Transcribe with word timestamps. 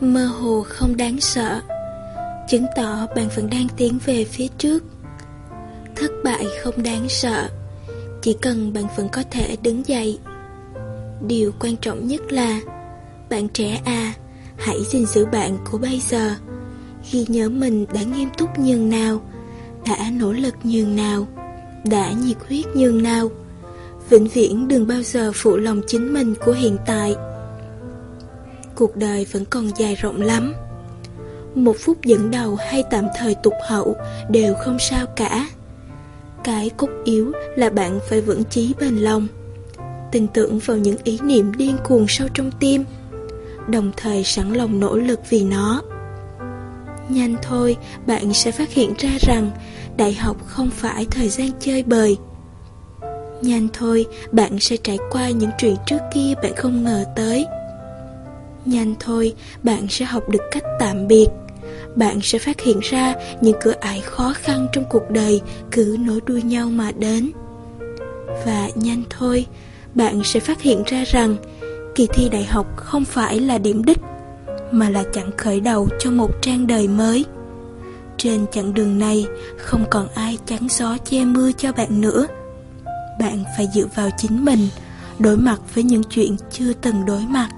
Mơ 0.00 0.24
hồ 0.26 0.62
không 0.68 0.96
đáng 0.96 1.20
sợ. 1.20 1.60
Chứng 2.48 2.66
tỏ 2.76 3.06
bạn 3.16 3.28
vẫn 3.36 3.50
đang 3.50 3.66
tiến 3.76 3.98
về 4.06 4.24
phía 4.24 4.46
trước. 4.58 4.84
Thất 5.96 6.10
bại 6.24 6.46
không 6.62 6.82
đáng 6.82 7.08
sợ. 7.08 7.48
Chỉ 8.22 8.36
cần 8.42 8.72
bạn 8.72 8.84
vẫn 8.96 9.08
có 9.08 9.22
thể 9.30 9.56
đứng 9.62 9.86
dậy. 9.86 10.18
Điều 11.20 11.52
quan 11.60 11.76
trọng 11.76 12.06
nhất 12.06 12.32
là, 12.32 12.60
Bạn 13.30 13.48
trẻ 13.48 13.80
à 13.84 14.14
Hãy 14.56 14.78
gìn 14.90 15.06
giữ 15.06 15.26
bạn 15.26 15.58
của 15.70 15.78
bây 15.78 16.00
giờ. 16.08 16.34
Ghi 17.12 17.24
nhớ 17.28 17.48
mình 17.48 17.86
đã 17.94 18.02
nghiêm 18.02 18.28
túc 18.38 18.58
nhường 18.58 18.90
nào, 18.90 19.20
Đã 19.86 20.10
nỗ 20.12 20.32
lực 20.32 20.54
nhường 20.64 20.96
nào, 20.96 21.26
Đã 21.84 22.12
nhiệt 22.12 22.36
huyết 22.48 22.66
nhường 22.66 23.02
nào. 23.02 23.30
Vĩnh 24.10 24.28
viễn 24.28 24.68
đừng 24.68 24.86
bao 24.86 25.02
giờ 25.02 25.32
phụ 25.34 25.56
lòng 25.56 25.80
chính 25.86 26.12
mình 26.14 26.34
của 26.44 26.52
hiện 26.52 26.76
tại. 26.86 27.14
Cuộc 28.76 28.96
đời 28.96 29.26
vẫn 29.32 29.44
còn 29.44 29.70
dài 29.76 29.94
rộng 29.94 30.22
lắm. 30.22 30.54
Một 31.54 31.76
phút 31.80 32.02
dẫn 32.02 32.30
đầu 32.30 32.56
hay 32.56 32.84
tạm 32.90 33.04
thời 33.18 33.34
tụt 33.34 33.54
hậu 33.68 33.96
Đều 34.30 34.54
không 34.54 34.78
sao 34.78 35.06
cả. 35.16 35.48
Cái 36.44 36.70
cốt 36.76 36.88
yếu 37.04 37.32
là 37.56 37.70
bạn 37.70 37.98
phải 38.08 38.20
vững 38.20 38.44
chí 38.44 38.74
bền 38.80 38.96
lòng 38.96 39.26
Tin 40.12 40.26
tưởng 40.28 40.58
vào 40.58 40.76
những 40.76 40.96
ý 41.04 41.18
niệm 41.22 41.52
điên 41.56 41.76
cuồng 41.84 42.06
sâu 42.08 42.28
trong 42.34 42.50
tim 42.60 42.84
Đồng 43.68 43.92
thời 43.96 44.24
sẵn 44.24 44.52
lòng 44.52 44.80
nỗ 44.80 44.96
lực 44.96 45.20
vì 45.30 45.44
nó. 45.44 45.82
Nhanh 47.08 47.36
thôi, 47.42 47.76
bạn 48.06 48.34
sẽ 48.34 48.50
phát 48.50 48.70
hiện 48.70 48.94
ra 48.98 49.10
rằng 49.20 49.50
Đại 49.96 50.14
học 50.14 50.36
không 50.46 50.70
phải 50.70 51.06
thời 51.10 51.28
gian 51.28 51.50
chơi 51.60 51.82
bời. 51.82 52.16
Nhanh 53.42 53.68
thôi, 53.72 54.06
bạn 54.32 54.58
sẽ 54.60 54.76
trải 54.76 54.98
qua 55.10 55.30
những 55.30 55.50
chuyện 55.58 55.76
trước 55.86 55.98
kia 56.14 56.34
bạn 56.42 56.54
không 56.56 56.84
ngờ 56.84 57.04
tới. 57.16 57.46
Nhanh 58.66 58.94
thôi, 59.00 59.34
bạn 59.62 59.86
sẽ 59.88 60.04
học 60.04 60.28
được 60.28 60.42
cách 60.50 60.62
tạm 60.78 61.06
biệt. 61.08 61.26
Bạn 61.96 62.20
sẽ 62.22 62.38
phát 62.38 62.60
hiện 62.60 62.80
ra 62.82 63.14
những 63.40 63.56
cửa 63.60 63.74
ải 63.80 64.00
khó 64.00 64.32
khăn 64.36 64.66
trong 64.72 64.84
cuộc 64.90 65.10
đời 65.10 65.40
cứ 65.70 65.96
nối 66.00 66.20
đuôi 66.26 66.42
nhau 66.42 66.68
mà 66.70 66.92
đến. 66.92 67.30
Và 68.46 68.68
nhanh 68.74 69.02
thôi, 69.10 69.46
bạn 69.94 70.24
sẽ 70.24 70.40
phát 70.40 70.62
hiện 70.62 70.82
ra 70.86 71.04
rằng 71.04 71.36
kỳ 71.94 72.06
thi 72.06 72.28
đại 72.28 72.44
học 72.44 72.66
không 72.76 73.04
phải 73.04 73.40
là 73.40 73.58
điểm 73.58 73.84
đích, 73.84 73.98
mà 74.70 74.90
là 74.90 75.04
chặng 75.12 75.30
khởi 75.36 75.60
đầu 75.60 75.88
cho 75.98 76.10
một 76.10 76.30
trang 76.42 76.66
đời 76.66 76.88
mới. 76.88 77.24
Trên 78.16 78.46
chặng 78.52 78.74
đường 78.74 78.98
này, 78.98 79.26
không 79.56 79.84
còn 79.90 80.08
ai 80.14 80.38
chắn 80.46 80.66
gió 80.70 80.96
che 81.04 81.24
mưa 81.24 81.52
cho 81.52 81.72
bạn 81.72 82.00
nữa 82.00 82.26
bạn 83.18 83.44
phải 83.56 83.68
dựa 83.74 83.86
vào 83.94 84.10
chính 84.16 84.44
mình 84.44 84.68
đối 85.18 85.36
mặt 85.36 85.60
với 85.74 85.84
những 85.84 86.02
chuyện 86.04 86.36
chưa 86.50 86.72
từng 86.72 87.04
đối 87.06 87.20
mặt 87.20 87.48